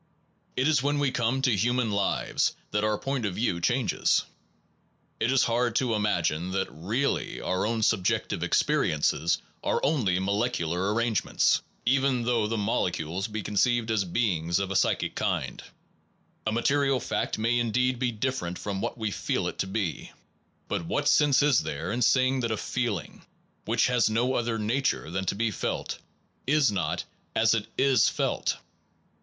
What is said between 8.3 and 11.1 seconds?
experiences are only mo lecular